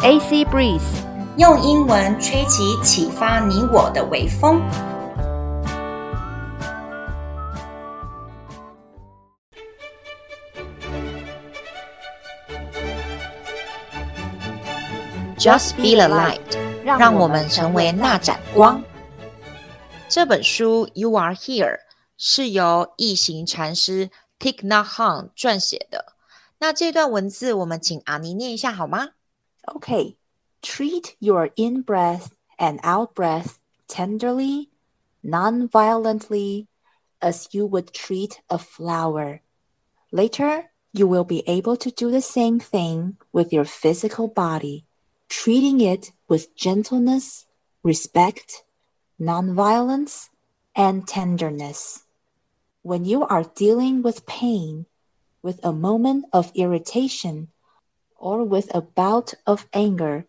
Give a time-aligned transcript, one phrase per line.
[0.00, 0.80] AC Breeze，
[1.38, 4.62] 用英文吹起启发你我的微风。
[15.36, 16.38] Just be the light，
[16.84, 18.80] 让我们成为那盏光。
[20.08, 21.74] 这本书《You Are Here》
[22.16, 26.12] 是由一行禅师 Thich Nhat Hanh 撰写的。
[26.60, 29.08] 那这段文字，我们请阿尼念一下好吗
[29.76, 30.16] ？Okay,
[30.62, 33.58] treat your in breath and out breath
[33.88, 34.70] tenderly,
[35.22, 36.68] non-violently,
[37.20, 39.40] as you would treat a flower.
[40.12, 44.86] Later, you will be able to do the same thing with your physical body,
[45.28, 47.46] treating it with gentleness,
[47.82, 48.64] respect,
[49.18, 50.30] non-violence,
[50.74, 52.04] and tenderness.
[52.82, 54.86] When you are dealing with pain,
[55.42, 57.48] with a moment of irritation
[58.18, 60.26] or with a bout of anger,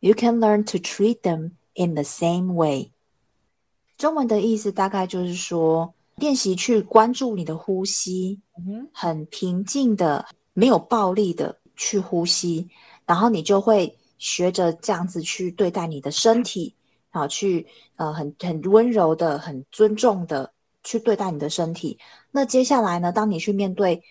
[0.00, 2.90] you can learn to treat them in the same way.
[3.96, 8.40] 中文的意思大概就是说，练习去关注你的呼吸，
[8.92, 12.68] 很平静的，没有暴力的去呼吸，
[13.06, 16.74] 然后你就会学着这样子去对待你的身体，
[17.10, 17.66] 啊，去
[17.96, 21.98] 呃很很温柔的、很尊重的去对待你的身体。
[22.30, 24.02] 那接下来呢，当你去面对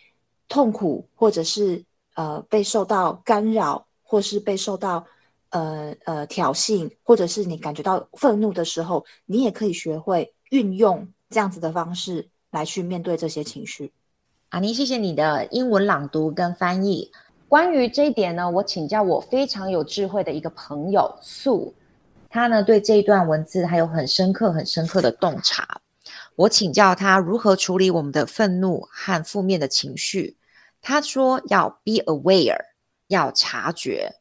[0.48, 1.84] 痛苦，或者是
[2.16, 5.06] 呃被受到干扰，或是被受到
[5.50, 13.92] 呃呃挑衅，或者是你感觉到愤怒的时候，你也可以学会运用这样子的方式来去面对这些情绪。
[14.50, 17.12] 阿妮，谢谢你的英文朗读跟翻译。
[17.50, 21.74] 关于这一点呢，我请教我非常有智慧的一个朋友素，
[22.30, 25.82] 他呢对这一段文字还有很深刻、很深刻的洞察。
[26.36, 30.36] 我请教他如何处理我们的愤怒和负面的情绪。
[30.84, 32.60] 他说要 be aware，
[33.08, 34.18] 要察觉，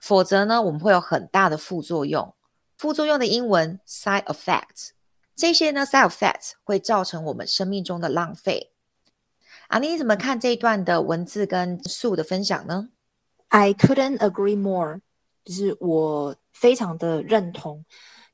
[0.00, 2.34] 否则呢，我们会有很大的副作用。
[2.78, 4.90] 副作用的英文 side effects，
[5.36, 8.72] 这些呢 side effects 会造成我们生命中的浪费。
[9.68, 12.88] 阿妮，你怎么看这一段的文字跟素的分享呢
[13.48, 15.00] ？I couldn't agree more，
[15.44, 17.84] 就是我非常的认同。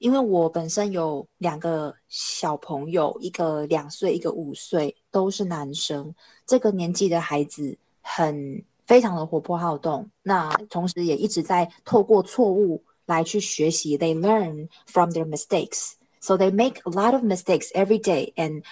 [0.02, 6.12] 因为我本身有两个小朋友，一个两岁，一个五岁，都是男生。
[6.44, 13.96] 这个年纪的孩子很非常的活泼好动，那同时也一直在透过错误来去学习。
[13.96, 18.64] They learn from their mistakes, so they make a lot of mistakes every day, and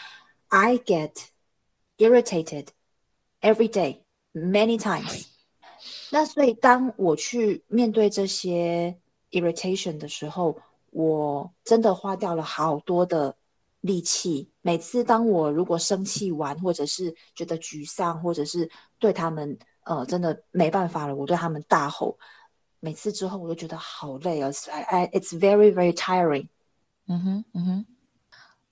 [0.49, 1.13] I get
[1.99, 2.67] irritated
[3.41, 4.01] every day,
[4.33, 5.27] many times.
[6.11, 8.97] 那所以当我去面对这些
[9.31, 10.59] irritation 的时候，
[10.91, 13.35] 我真的花掉了好多的
[13.81, 14.51] 力气。
[14.61, 18.69] 每次当我如果生气完，或者是觉得沮丧，或者是
[18.99, 22.19] 对他们呃真的没办法了，我对他们大吼。
[22.81, 26.49] 每次之后，我都觉得好累啊！I, I, it's very, very tiring。
[27.07, 27.87] 嗯哼，嗯哼，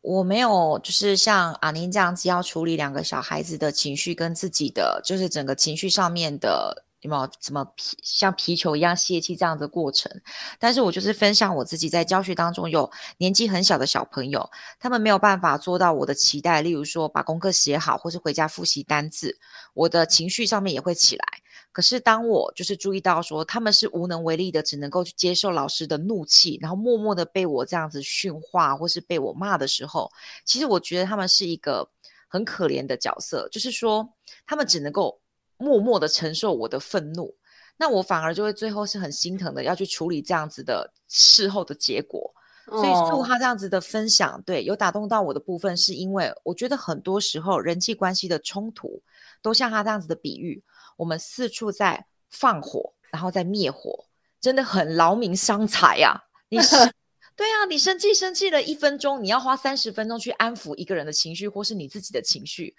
[0.00, 6.84] 我没有就是像阿宁这样子要处理两个小孩子的情绪跟自己的，就是整个情绪上面的。
[7.00, 10.10] 有没有什么皮像皮球一样泄气这样的过程？
[10.58, 14.50] 但是我就是分享我自己在教学当中有年纪很小的小朋友，
[14.80, 19.38] 他们没有办法做到我的期待，例如说把功课写好，或是回家复习单字，
[19.74, 21.24] 我的情绪上面也会起来。
[21.70, 30.10] 可是当我就是注意到说他们是无能为力的，只能够去接受老师的怒气，然后默默的被我这样子训话，或是被我骂的时候，
[30.44, 31.88] 其实我觉得他们是一个
[32.26, 34.08] 很可怜的角色，就是说
[34.44, 35.20] 他们只能够。
[35.58, 37.34] 默默的承受我的愤怒，
[37.76, 42.32] 那我反而就会最后是很心疼的，要去处理这样子的事后的结果。
[42.70, 49.02] 所以素他这样子的分享，对，有打动到我的部分，是因为我觉得很多时候人际关系的冲突，
[49.40, 50.62] 都像他这样子的比喻，
[50.98, 54.04] 我们四处在放火，然后在灭火，
[54.38, 56.24] 真的很劳民伤财呀。
[56.50, 56.76] 你是
[57.34, 62.76] 对啊，你生气生气了一分钟，你要花三十分钟去安抚一个人的情绪，或是你自己的情绪。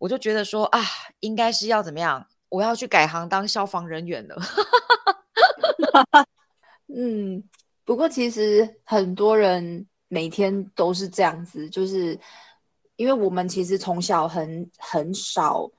[0.00, 0.80] 我就觉得说啊，
[1.20, 2.26] 应该是要怎么样？
[2.48, 4.36] 我要去改行当消防人员了。
[6.88, 7.44] 嗯，
[7.84, 12.18] 不过其实很多人每天都是这样子，就是
[12.96, 15.70] 因为我们其实从小很很少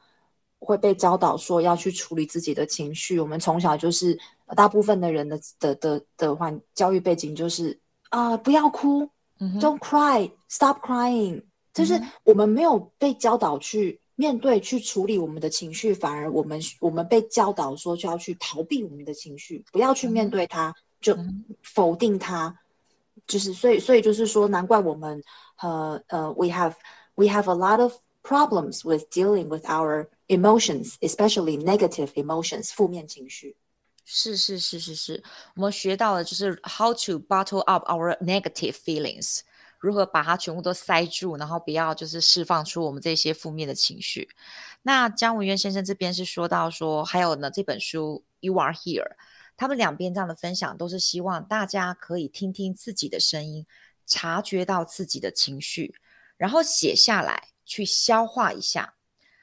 [0.60, 3.20] 会被教导说要去处理自己的情绪。
[3.20, 4.16] 我们从小就是
[4.56, 7.78] 大部分的人的的的的话，教育背景就是
[8.10, 9.10] 啊、呃，不要哭、
[9.40, 11.44] 嗯、，Don't cry，Stop crying，
[11.74, 14.00] 就是我们没有被教导去。
[14.21, 21.17] 面对去处理我们的情绪，反而我们我们被教导说就要去逃避我们的情绪，不要去面对它，就
[21.63, 22.55] 否定它，
[23.27, 25.23] 就是所以所以就是说，难怪我们
[25.61, 26.75] 呃呃，we have
[27.15, 33.57] we have a lot of problems with dealing with our emotions, especially negative emotions，负面情绪。
[34.05, 35.23] 是是是是是，
[35.57, 39.41] 我们学到的就是 how to bottle up our negative feelings，
[39.82, 44.30] 如何把它全部都塞住，然后不要就是释放出我们这些负面的情绪。
[44.84, 49.12] 那姜文渊先生这边是说到说，还有呢这本书 You Are Here，
[49.58, 53.66] 他们两边这样的分享都是希望大家可以听听自己的声音，
[54.06, 55.96] 察觉到自己的情绪，
[56.38, 58.94] 然后写下来去消化一下。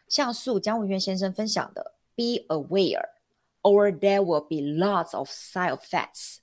[0.08, 3.10] 像素姜文渊先生分享的 Be aware。
[3.62, 6.38] or there will be lots of side effects。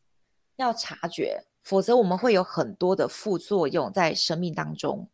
[0.58, 5.06] 要察觉，否则我们会有很多的副作用在生命当中。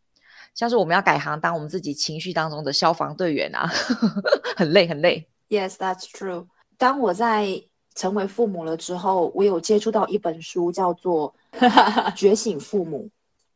[0.53, 3.67] 像是我们要改行当我们自己情绪当中的消防队员啊，
[4.55, 5.27] 很累很累。
[5.49, 6.45] Yes, that's true。
[6.77, 7.63] 当我在
[7.95, 11.33] 成为父母了之后，我有接触到一本书，叫做
[12.15, 13.05] 《觉醒父母》。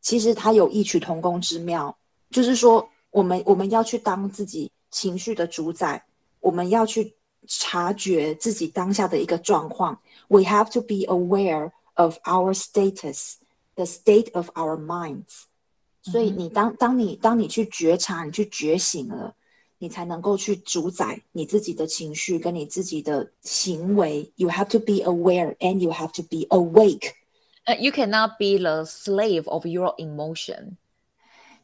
[0.00, 1.96] 其实它有异曲同工之妙，
[2.30, 6.02] 就是说，我们我们要去当自己情绪的主宰，
[6.40, 7.14] 我们要去。
[7.48, 9.96] 察觉自己当下的一个状况
[10.26, 13.37] ，We have to be aware of our status,
[13.75, 15.43] the state of our minds。
[16.01, 19.35] 所以你当当你当你去觉察，你去觉醒了，
[19.77, 24.31] 你才能够去主宰你自己的情绪跟你自己的行为。
[24.35, 27.13] You have to be aware and you have to be awake.
[27.79, 30.77] You cannot be the slave of your emotion.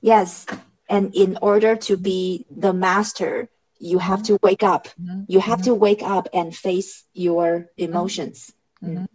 [0.02, 0.46] Yes,
[0.88, 3.50] and in order to be the master.
[3.80, 4.88] You have to wake up.
[5.28, 8.50] You have to wake up and face your emotions.
[8.82, 9.08] 嗯，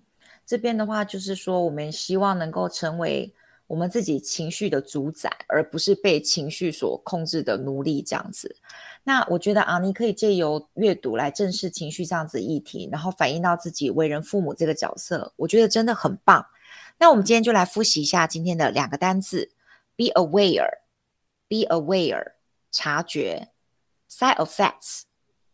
[0.48, 3.34] 这边的话就是说，我们希望能够成为
[3.68, 8.56] 我们自己情绪的主宰，而不是被情绪所控制的奴隶这样子。
[9.04, 16.46] 那我觉得啊，你可以借由阅读来正视情绪这样子议题，然后反映到自己为人父母这个角色，我觉得真的很棒。
[16.98, 19.52] 那我们今天就来复习一下今天的两个单字
[19.98, 22.32] ：be aware，be aware，
[22.72, 23.50] 察觉。
[24.10, 25.02] Side effects,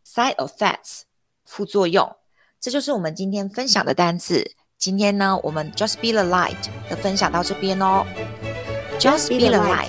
[0.05, 1.01] side effects，
[1.43, 2.15] 副作用，
[2.59, 4.55] 这就是我们今天分享的单词。
[4.83, 6.57] 今天呢，我们 Just Be the Light
[6.89, 8.05] 的分享到这边哦。
[8.99, 9.87] Just Be the Light，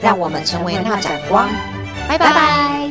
[0.00, 1.48] 让我们成为那盏光。
[2.08, 2.81] 拜拜。